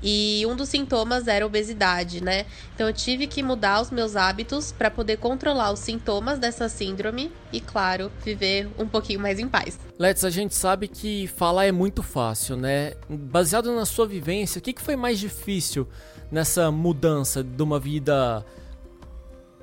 E 0.03 0.45
um 0.47 0.57
dos 0.57 0.71
sintomas 0.71 1.29
era 1.29 1.47
obesidade, 1.47 2.23
né? 2.23 2.47
Então 2.75 2.87
eu 2.87 2.93
tive 2.93 3.27
que 3.27 3.43
mudar 3.43 3.83
os 3.83 3.91
meus 3.91 4.17
hábitos 4.17 4.73
para 4.73 4.91
poder 4.91 5.19
controlar 5.19 5.73
os 5.73 5.81
sintomas 5.81 6.39
dessa 6.39 6.69
síndrome 6.69 7.31
e, 7.53 7.61
claro, 7.61 8.11
viver 8.25 8.69
um 8.79 8.87
pouquinho 8.87 9.21
mais 9.21 9.39
em 9.39 9.47
paz. 9.47 9.79
Let's, 9.99 10.25
a 10.25 10.31
gente 10.31 10.55
sabe 10.55 10.89
que 10.89 11.27
falar 11.27 11.67
é 11.67 11.73
muito 11.73 12.03
fácil, 12.03 12.57
né? 12.57 12.95
Baseado 13.09 13.75
na 13.75 13.85
sua 13.85 14.07
vivência, 14.07 14.59
o 14.59 14.63
que, 14.63 14.73
que 14.73 14.81
foi 14.81 14.97
mais 14.97 15.19
difícil 15.19 15.87
nessa 16.31 16.71
mudança 16.71 17.43
de 17.43 17.63
uma 17.63 17.79
vida 17.79 18.45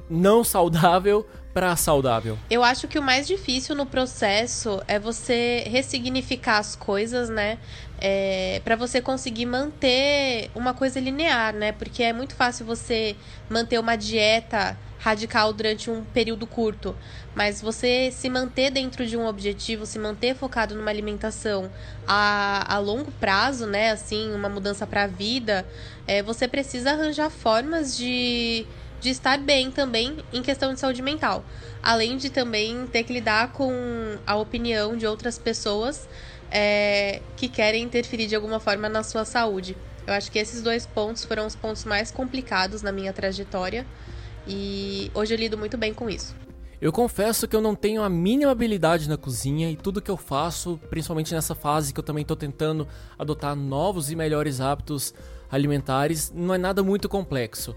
não 0.09 0.43
saudável 0.43 1.25
para 1.57 1.75
saudável? 1.75 2.37
Eu 2.51 2.63
acho 2.63 2.87
que 2.87 2.99
o 2.99 3.01
mais 3.01 3.25
difícil 3.25 3.73
no 3.73 3.83
processo 3.83 4.79
é 4.87 4.99
você 4.99 5.63
ressignificar 5.65 6.59
as 6.59 6.75
coisas, 6.75 7.29
né? 7.29 7.57
É, 7.99 8.61
para 8.63 8.75
você 8.75 9.01
conseguir 9.01 9.47
manter 9.47 10.51
uma 10.53 10.75
coisa 10.75 10.99
linear, 10.99 11.55
né? 11.55 11.71
Porque 11.71 12.03
é 12.03 12.13
muito 12.13 12.35
fácil 12.35 12.63
você 12.63 13.15
manter 13.49 13.79
uma 13.79 13.95
dieta 13.95 14.77
radical 14.99 15.51
durante 15.51 15.89
um 15.89 16.03
período 16.03 16.45
curto, 16.45 16.95
mas 17.33 17.59
você 17.59 18.11
se 18.11 18.29
manter 18.29 18.69
dentro 18.69 19.07
de 19.07 19.17
um 19.17 19.25
objetivo, 19.25 19.83
se 19.83 19.97
manter 19.97 20.35
focado 20.35 20.75
numa 20.75 20.91
alimentação 20.91 21.71
a, 22.07 22.75
a 22.75 22.77
longo 22.77 23.11
prazo, 23.13 23.65
né? 23.65 23.89
Assim, 23.89 24.31
uma 24.31 24.47
mudança 24.47 24.85
para 24.85 25.05
a 25.05 25.07
vida, 25.07 25.65
é, 26.05 26.21
você 26.21 26.47
precisa 26.47 26.91
arranjar 26.91 27.31
formas 27.31 27.97
de 27.97 28.67
de 28.99 29.09
estar 29.09 29.37
bem 29.37 29.71
também 29.71 30.17
em 30.33 30.41
questão 30.41 30.73
de 30.73 30.79
saúde 30.79 31.01
mental. 31.01 31.43
Além 31.81 32.17
de 32.17 32.29
também 32.29 32.87
ter 32.87 33.03
que 33.03 33.13
lidar 33.13 33.51
com 33.53 33.71
a 34.25 34.35
opinião 34.35 34.97
de 34.97 35.05
outras 35.05 35.37
pessoas 35.37 36.07
é, 36.51 37.21
que 37.35 37.47
querem 37.47 37.83
interferir 37.83 38.27
de 38.27 38.35
alguma 38.35 38.59
forma 38.59 38.89
na 38.89 39.03
sua 39.03 39.25
saúde. 39.25 39.75
Eu 40.05 40.13
acho 40.13 40.31
que 40.31 40.39
esses 40.39 40.61
dois 40.61 40.85
pontos 40.85 41.25
foram 41.25 41.45
os 41.45 41.55
pontos 41.55 41.83
mais 41.83 42.11
complicados 42.11 42.81
na 42.81 42.91
minha 42.91 43.11
trajetória 43.11 43.85
e 44.47 45.11
hoje 45.13 45.33
eu 45.33 45.37
lido 45.37 45.57
muito 45.57 45.77
bem 45.77 45.93
com 45.93 46.09
isso. 46.09 46.33
Eu 46.79 46.91
confesso 46.91 47.47
que 47.47 47.55
eu 47.55 47.61
não 47.61 47.73
tenho 47.73 48.03
a 48.03 48.09
mínima 48.09 48.51
habilidade 48.51 49.09
na 49.09 49.17
cozinha 49.17 49.69
e 49.69 49.75
tudo 49.75 50.01
que 50.01 50.11
eu 50.11 50.15
faço, 50.15 50.79
principalmente 50.89 51.33
nessa 51.33 51.55
fase 51.55 51.91
que 51.91 51.99
eu 51.99 52.03
também 52.03 52.21
estou 52.21 52.37
tentando 52.37 52.87
adotar 53.17 53.55
novos 53.55 54.11
e 54.11 54.15
melhores 54.15 54.61
hábitos 54.61 55.13
alimentares, 55.49 56.31
não 56.33 56.53
é 56.53 56.57
nada 56.57 56.83
muito 56.83 57.09
complexo. 57.09 57.75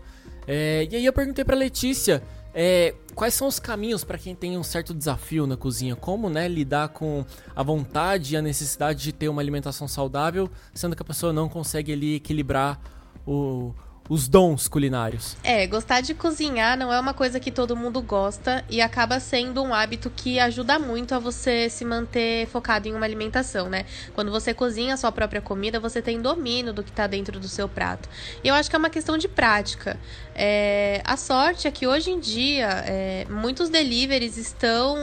É, 0.53 0.89
e 0.91 0.97
aí 0.97 1.07
eu 1.07 1.13
perguntei 1.13 1.45
para 1.45 1.55
Letícia 1.55 2.25
é, 2.53 2.93
quais 3.15 3.35
são 3.35 3.47
os 3.47 3.61
caminhos 3.61 4.03
para 4.03 4.19
quem 4.19 4.35
tem 4.35 4.59
um 4.59 4.65
certo 4.65 4.93
desafio 4.93 5.47
na 5.47 5.57
cozinha, 5.57 5.95
como 5.95 6.29
né, 6.29 6.49
lidar 6.49 6.89
com 6.89 7.25
a 7.55 7.63
vontade 7.63 8.35
e 8.35 8.37
a 8.37 8.43
necessidade 8.43 9.01
de 9.01 9.13
ter 9.13 9.29
uma 9.29 9.41
alimentação 9.41 9.87
saudável, 9.87 10.51
sendo 10.75 10.97
que 10.97 11.03
a 11.03 11.05
pessoa 11.05 11.33
não 11.33 11.49
consegue 11.49 11.93
ali 11.93 12.17
equilibrar 12.17 12.81
o, 13.25 13.73
os 14.11 14.27
dons 14.27 14.67
culinários. 14.67 15.37
É, 15.45 15.65
gostar 15.69 16.01
de 16.01 16.15
cozinhar 16.15 16.77
não 16.77 16.93
é 16.93 16.99
uma 16.99 17.15
coisa 17.15 17.39
que 17.39 17.53
todo 17.53 17.77
mundo 17.77 18.03
gosta 18.03 18.65
e 18.69 18.81
acaba 18.81 19.21
sendo 19.21 19.63
um 19.63 19.73
hábito 19.73 20.11
que 20.11 20.41
ajuda 20.41 20.81
muito 20.81 21.15
a 21.15 21.21
você 21.21 21.71
se 21.71 21.85
manter 21.85 22.49
focado 22.49 22.89
em 22.89 22.93
uma 22.93 23.07
alimentação, 23.07 23.69
né? 23.69 23.87
Quando 24.13 24.33
você 24.33 24.53
cozinha 24.53 24.95
a 24.95 24.97
sua 24.97 25.13
própria 25.13 25.41
comida, 25.41 25.79
você 25.79 26.03
tem 26.03 26.21
domínio 26.21 26.73
do 26.73 26.83
que 26.83 26.91
está 26.91 27.07
dentro 27.07 27.39
do 27.39 27.47
seu 27.47 27.69
prato. 27.69 28.09
E 28.43 28.49
eu 28.49 28.55
acho 28.55 28.69
que 28.69 28.75
é 28.75 28.79
uma 28.81 28.91
questão 28.91 29.17
de 29.17 29.29
prática. 29.29 29.97
É, 30.35 31.01
a 31.05 31.17
sorte 31.17 31.69
é 31.69 31.71
que 31.71 31.87
hoje 31.87 32.11
em 32.11 32.19
dia 32.19 32.67
é, 32.87 33.27
muitos 33.31 33.71
deliveries 33.71 34.37
estão 34.37 34.99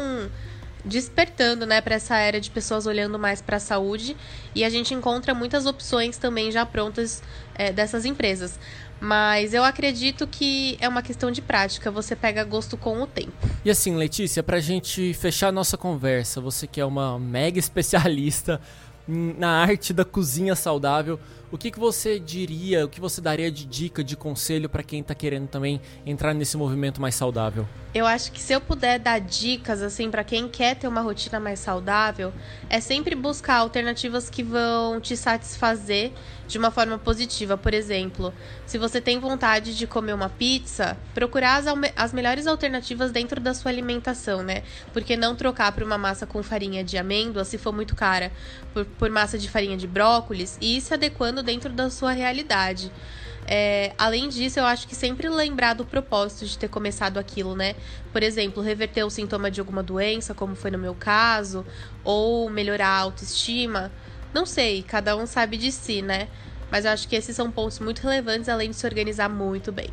despertando, 0.83 1.65
né, 1.65 1.81
para 1.81 1.95
essa 1.95 2.17
era 2.17 2.39
de 2.39 2.49
pessoas 2.49 2.85
olhando 2.85 3.19
mais 3.19 3.41
para 3.41 3.57
a 3.57 3.59
saúde 3.59 4.15
e 4.55 4.63
a 4.63 4.69
gente 4.69 4.93
encontra 4.93 5.33
muitas 5.33 5.65
opções 5.65 6.17
também 6.17 6.51
já 6.51 6.65
prontas 6.65 7.21
é, 7.55 7.71
dessas 7.71 8.05
empresas. 8.05 8.57
Mas 8.99 9.53
eu 9.53 9.63
acredito 9.63 10.25
que 10.25 10.77
é 10.79 10.89
uma 10.89 11.01
questão 11.01 11.29
de 11.29 11.41
prática, 11.41 11.91
você 11.91 12.15
pega 12.15 12.43
gosto 12.43 12.75
com 12.77 13.01
o 13.01 13.07
tempo. 13.07 13.33
E 13.63 13.69
assim, 13.69 13.95
Letícia, 13.95 14.41
pra 14.41 14.59
gente 14.59 15.13
fechar 15.13 15.49
a 15.49 15.51
nossa 15.51 15.77
conversa, 15.77 16.41
você 16.41 16.65
que 16.65 16.81
é 16.81 16.85
uma 16.85 17.19
mega 17.19 17.59
especialista 17.59 18.59
na 19.07 19.61
arte 19.61 19.93
da 19.93 20.03
cozinha 20.03 20.55
saudável, 20.55 21.19
o 21.51 21.57
que, 21.57 21.71
que 21.71 21.79
você 21.79 22.19
diria, 22.19 22.85
o 22.85 22.89
que 22.89 22.99
você 22.99 23.21
daria 23.21 23.51
de 23.51 23.65
dica, 23.65 24.03
de 24.03 24.17
conselho 24.17 24.67
para 24.67 24.83
quem 24.83 24.99
está 24.99 25.15
querendo 25.15 25.47
também 25.47 25.81
entrar 26.05 26.33
nesse 26.33 26.57
movimento 26.57 27.01
mais 27.01 27.15
saudável? 27.15 27.67
Eu 27.93 28.05
acho 28.05 28.31
que 28.31 28.39
se 28.39 28.53
eu 28.53 28.61
puder 28.61 28.99
dar 28.99 29.19
dicas 29.19 29.81
assim 29.81 30.11
para 30.11 30.23
quem 30.23 30.47
quer 30.47 30.75
ter 30.75 30.87
uma 30.87 31.01
rotina 31.01 31.39
mais 31.39 31.59
saudável, 31.59 32.33
é 32.69 32.79
sempre 32.79 33.15
buscar 33.15 33.55
alternativas 33.55 34.29
que 34.29 34.43
vão 34.43 34.99
te 34.99 35.15
satisfazer 35.15 36.11
de 36.47 36.57
uma 36.57 36.71
forma 36.71 36.97
positiva. 36.97 37.57
Por 37.57 37.73
exemplo, 37.73 38.33
se 38.65 38.77
você 38.77 39.01
tem 39.01 39.19
vontade 39.19 39.75
de 39.75 39.85
comer 39.85 40.13
uma 40.13 40.29
pizza, 40.29 40.97
procurar 41.13 41.57
as, 41.57 41.65
as 41.95 42.13
melhores 42.13 42.47
alternativas 42.47 43.11
dentro 43.11 43.41
da 43.41 43.53
sua 43.53 43.71
alimentação, 43.71 44.43
né? 44.43 44.63
Porque 44.93 45.17
não 45.17 45.35
trocar 45.35 45.71
por 45.71 45.83
uma 45.83 45.97
massa 45.97 46.25
com 46.25 46.41
farinha 46.41 46.83
de 46.83 46.97
amêndoa, 46.97 47.43
se 47.43 47.57
for 47.57 47.73
muito 47.73 47.95
cara, 47.95 48.31
por, 48.73 48.85
por 48.85 49.09
massa 49.09 49.37
de 49.37 49.49
farinha 49.49 49.75
de 49.75 49.87
brócolis 49.87 50.57
e 50.61 50.79
se 50.79 50.93
adequando 50.93 51.36
dentro 51.43 51.71
da 51.71 51.89
sua 51.89 52.11
realidade. 52.11 52.91
É, 53.49 53.93
além 53.97 54.27
disso, 54.27 54.59
eu 54.59 54.65
acho 54.65 54.85
que 54.87 54.93
sempre 54.93 55.29
lembrar 55.29 55.73
do 55.73 55.85
propósito 55.85 56.45
de 56.45 56.57
ter 56.57 56.67
começado 56.67 57.17
aquilo, 57.17 57.55
né? 57.55 57.75
Por 58.11 58.21
exemplo, 58.21 58.61
reverter 58.61 59.03
o 59.05 59.09
sintoma 59.09 59.49
de 59.49 59.61
alguma 59.61 59.81
doença, 59.81 60.33
como 60.33 60.53
foi 60.53 60.69
no 60.69 60.77
meu 60.77 60.93
caso, 60.93 61.65
ou 62.03 62.49
melhorar 62.49 62.89
a 62.89 62.99
autoestima. 62.99 63.89
Não 64.33 64.45
sei, 64.45 64.83
cada 64.83 65.15
um 65.15 65.25
sabe 65.25 65.55
de 65.55 65.71
si, 65.71 66.01
né? 66.01 66.27
Mas 66.69 66.83
eu 66.83 66.91
acho 66.91 67.07
que 67.07 67.15
esses 67.15 67.33
são 67.33 67.49
pontos 67.49 67.79
muito 67.79 67.99
relevantes, 67.99 68.49
além 68.49 68.71
de 68.71 68.75
se 68.75 68.85
organizar 68.85 69.29
muito 69.29 69.71
bem. 69.71 69.89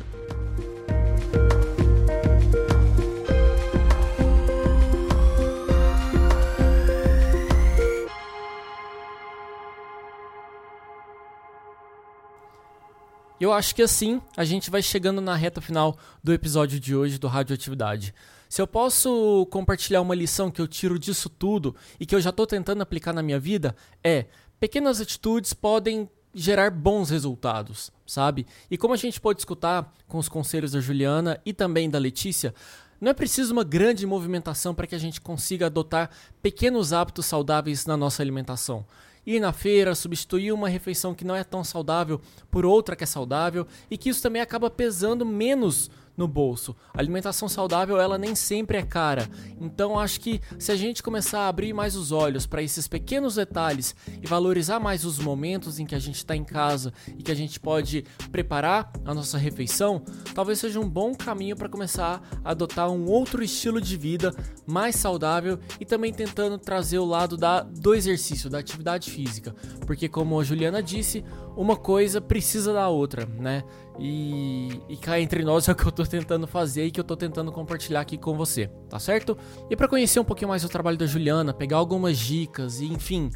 Eu 13.39 13.51
acho 13.51 13.75
que 13.75 13.81
assim 13.81 14.21
a 14.37 14.45
gente 14.45 14.71
vai 14.71 14.81
chegando 14.81 15.19
na 15.19 15.35
reta 15.35 15.59
final 15.59 15.97
do 16.23 16.31
episódio 16.31 16.79
de 16.79 16.95
hoje 16.95 17.17
do 17.17 17.27
Radioatividade. 17.27 18.13
Se 18.47 18.61
eu 18.61 18.67
posso 18.67 19.45
compartilhar 19.51 20.01
uma 20.01 20.15
lição 20.15 20.49
que 20.49 20.61
eu 20.61 20.67
tiro 20.67 20.97
disso 20.97 21.29
tudo 21.29 21.75
e 21.99 22.05
que 22.05 22.15
eu 22.15 22.21
já 22.21 22.29
estou 22.29 22.47
tentando 22.47 22.81
aplicar 22.81 23.11
na 23.11 23.21
minha 23.21 23.37
vida, 23.37 23.75
é: 24.01 24.27
pequenas 24.57 25.01
atitudes 25.01 25.51
podem 25.51 26.09
gerar 26.33 26.71
bons 26.71 27.09
resultados, 27.09 27.91
sabe? 28.07 28.45
E 28.71 28.77
como 28.77 28.93
a 28.93 28.97
gente 28.97 29.19
pode 29.19 29.41
escutar 29.41 29.93
com 30.07 30.17
os 30.17 30.29
conselhos 30.29 30.71
da 30.71 30.79
Juliana 30.79 31.39
e 31.45 31.51
também 31.51 31.89
da 31.89 31.99
Letícia, 31.99 32.53
não 33.01 33.11
é 33.11 33.13
preciso 33.13 33.51
uma 33.51 33.63
grande 33.65 34.07
movimentação 34.07 34.73
para 34.73 34.87
que 34.87 34.95
a 34.95 34.99
gente 34.99 35.19
consiga 35.19 35.65
adotar 35.65 36.09
pequenos 36.41 36.93
hábitos 36.93 37.25
saudáveis 37.25 37.85
na 37.85 37.97
nossa 37.97 38.23
alimentação 38.23 38.85
ir 39.25 39.39
na 39.39 39.51
feira, 39.51 39.95
substituir 39.95 40.51
uma 40.51 40.69
refeição 40.69 41.13
que 41.15 41.25
não 41.25 41.35
é 41.35 41.43
tão 41.43 41.63
saudável 41.63 42.21
por 42.51 42.65
outra 42.65 42.95
que 42.95 43.03
é 43.03 43.07
saudável 43.07 43.65
e 43.89 43.97
que 43.97 44.09
isso 44.09 44.21
também 44.21 44.41
acaba 44.41 44.69
pesando 44.69 45.25
menos 45.25 45.89
no 46.17 46.27
bolso. 46.27 46.75
A 46.93 46.99
alimentação 46.99 47.47
saudável, 47.47 47.99
ela 47.99 48.17
nem 48.17 48.35
sempre 48.35 48.77
é 48.77 48.81
cara. 48.81 49.29
Então 49.59 49.99
acho 49.99 50.19
que 50.19 50.41
se 50.57 50.71
a 50.71 50.75
gente 50.75 51.03
começar 51.03 51.41
a 51.41 51.47
abrir 51.47 51.73
mais 51.73 51.95
os 51.95 52.11
olhos 52.11 52.45
para 52.45 52.61
esses 52.63 52.87
pequenos 52.87 53.35
detalhes 53.35 53.95
e 54.21 54.27
valorizar 54.27 54.79
mais 54.79 55.05
os 55.05 55.19
momentos 55.19 55.79
em 55.79 55.85
que 55.85 55.95
a 55.95 55.99
gente 55.99 56.17
está 56.17 56.35
em 56.35 56.43
casa 56.43 56.93
e 57.17 57.23
que 57.23 57.31
a 57.31 57.35
gente 57.35 57.59
pode 57.59 58.05
preparar 58.31 58.91
a 59.03 59.13
nossa 59.13 59.37
refeição, 59.37 60.03
talvez 60.33 60.59
seja 60.59 60.79
um 60.79 60.89
bom 60.89 61.13
caminho 61.13 61.55
para 61.55 61.69
começar 61.69 62.21
a 62.43 62.51
adotar 62.51 62.89
um 62.89 63.05
outro 63.05 63.43
estilo 63.43 63.81
de 63.81 63.97
vida 63.97 64.33
mais 64.65 64.95
saudável 64.95 65.59
e 65.79 65.85
também 65.85 66.13
tentando 66.13 66.57
trazer 66.57 66.99
o 66.99 67.05
lado 67.05 67.35
da, 67.35 67.61
do 67.61 67.93
exercício, 67.93 68.49
da 68.49 68.59
atividade 68.59 69.11
física. 69.11 69.53
Porque 69.85 70.07
como 70.07 70.39
a 70.39 70.43
Juliana 70.43 70.81
disse, 70.81 71.23
uma 71.55 71.75
coisa 71.75 72.19
precisa 72.19 72.73
da 72.73 72.89
outra, 72.89 73.25
né? 73.25 73.63
E, 73.97 74.81
e 74.89 74.97
cá 74.97 75.19
entre 75.19 75.43
nós 75.43 75.67
é 75.67 75.71
o 75.71 75.75
que 75.75 75.85
eu 75.85 75.91
tô 76.05 76.11
tentando 76.11 76.47
fazer 76.47 76.85
e 76.85 76.91
que 76.91 76.99
eu 76.99 77.03
tô 77.03 77.15
tentando 77.17 77.51
compartilhar 77.51 78.01
aqui 78.01 78.17
com 78.17 78.35
você, 78.35 78.67
tá 78.89 78.99
certo? 78.99 79.37
E 79.69 79.75
para 79.75 79.87
conhecer 79.87 80.19
um 80.19 80.23
pouquinho 80.23 80.49
mais 80.49 80.63
o 80.63 80.69
trabalho 80.69 80.97
da 80.97 81.05
Juliana, 81.05 81.53
pegar 81.53 81.77
algumas 81.77 82.17
dicas 82.17 82.79
e 82.79 82.85
enfim, 82.85 83.29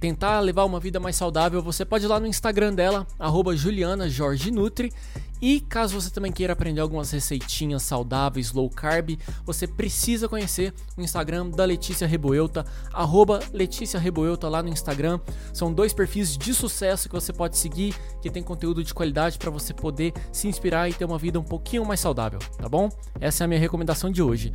tentar 0.00 0.40
levar 0.40 0.64
uma 0.64 0.80
vida 0.80 1.00
mais 1.00 1.16
saudável, 1.16 1.62
você 1.62 1.84
pode 1.84 2.04
ir 2.04 2.08
lá 2.08 2.20
no 2.20 2.26
Instagram 2.26 2.74
dela, 2.74 3.06
@juliana_jorge_nutri 3.54 4.92
e 5.40 5.60
caso 5.60 6.00
você 6.00 6.10
também 6.10 6.32
queira 6.32 6.54
aprender 6.54 6.80
algumas 6.80 7.10
receitinhas 7.10 7.82
saudáveis, 7.82 8.52
low 8.52 8.70
carb, 8.70 9.18
você 9.44 9.66
precisa 9.66 10.28
conhecer 10.28 10.72
o 10.96 11.02
Instagram 11.02 11.50
da 11.50 11.64
Letícia 11.64 12.06
Reboelta, 12.06 12.64
arroba 12.92 13.40
Letícia 13.52 14.00
Reboelta 14.00 14.48
lá 14.48 14.62
no 14.62 14.68
Instagram. 14.70 15.20
São 15.52 15.72
dois 15.72 15.92
perfis 15.92 16.36
de 16.38 16.54
sucesso 16.54 17.08
que 17.08 17.14
você 17.14 17.32
pode 17.32 17.58
seguir, 17.58 17.94
que 18.22 18.30
tem 18.30 18.42
conteúdo 18.42 18.82
de 18.82 18.94
qualidade 18.94 19.38
para 19.38 19.50
você 19.50 19.74
poder 19.74 20.14
se 20.32 20.48
inspirar 20.48 20.88
e 20.88 20.94
ter 20.94 21.04
uma 21.04 21.18
vida 21.18 21.38
um 21.38 21.44
pouquinho 21.44 21.84
mais 21.84 22.00
saudável, 22.00 22.38
tá 22.56 22.68
bom? 22.68 22.88
Essa 23.20 23.44
é 23.44 23.46
a 23.46 23.48
minha 23.48 23.60
recomendação 23.60 24.10
de 24.10 24.22
hoje. 24.22 24.52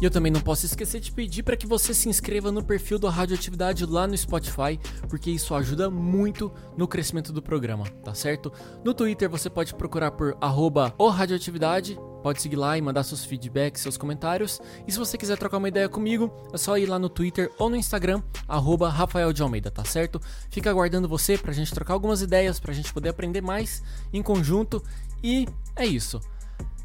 E 0.00 0.04
eu 0.04 0.10
também 0.10 0.32
não 0.32 0.40
posso 0.40 0.64
esquecer 0.64 0.98
de 0.98 1.12
pedir 1.12 1.42
para 1.42 1.56
que 1.56 1.66
você 1.66 1.92
se 1.92 2.08
inscreva 2.08 2.50
no 2.50 2.64
perfil 2.64 2.98
do 2.98 3.06
Radioatividade 3.06 3.84
lá 3.84 4.06
no 4.06 4.16
Spotify, 4.16 4.80
porque 5.10 5.30
isso 5.30 5.54
ajuda 5.54 5.90
muito 5.90 6.50
no 6.74 6.88
crescimento 6.88 7.34
do 7.34 7.42
programa, 7.42 7.84
tá 8.02 8.14
certo? 8.14 8.50
No 8.82 8.94
Twitter 8.94 9.28
você 9.28 9.50
pode 9.50 9.74
procurar 9.74 10.12
por 10.12 10.38
arroba 10.40 10.94
Radioatividade, 10.98 11.98
pode 12.22 12.40
seguir 12.40 12.56
lá 12.56 12.78
e 12.78 12.80
mandar 12.80 13.02
seus 13.02 13.26
feedbacks, 13.26 13.82
seus 13.82 13.98
comentários. 13.98 14.58
E 14.86 14.92
se 14.92 14.98
você 14.98 15.18
quiser 15.18 15.36
trocar 15.36 15.58
uma 15.58 15.68
ideia 15.68 15.86
comigo, 15.86 16.32
é 16.50 16.56
só 16.56 16.78
ir 16.78 16.86
lá 16.86 16.98
no 16.98 17.10
Twitter 17.10 17.52
ou 17.58 17.68
no 17.68 17.76
Instagram, 17.76 18.22
arroba 18.48 18.88
Rafael 18.88 19.34
de 19.34 19.42
Almeida, 19.42 19.70
tá 19.70 19.84
certo? 19.84 20.18
Fica 20.48 20.70
aguardando 20.70 21.08
você 21.08 21.36
pra 21.36 21.52
gente 21.52 21.74
trocar 21.74 21.92
algumas 21.92 22.22
ideias, 22.22 22.58
pra 22.58 22.72
gente 22.72 22.90
poder 22.90 23.10
aprender 23.10 23.42
mais 23.42 23.82
em 24.14 24.22
conjunto. 24.22 24.82
E 25.22 25.46
é 25.76 25.84
isso. 25.84 26.20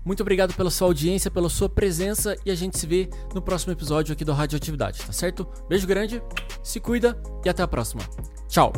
Muito 0.06 0.22
obrigado 0.22 0.54
pela 0.54 0.70
sua 0.70 0.88
audiência, 0.88 1.32
pela 1.32 1.50
sua 1.50 1.68
presença 1.68 2.38
e 2.46 2.52
a 2.52 2.56
gente 2.56 2.78
se 2.78 2.86
vê 2.86 3.10
no 3.34 3.42
próximo 3.42 3.74
episódio 3.74 4.14
aqui 4.14 4.24
do 4.24 4.32
Radioatividade, 4.32 5.02
tá 5.02 5.12
certo? 5.12 5.48
Beijo 5.68 5.88
grande, 5.88 6.22
se 6.64 6.80
cuida 6.80 7.20
e 7.44 7.50
até 7.50 7.64
a 7.64 7.68
próxima. 7.68 8.04
Tchau! 8.48 8.72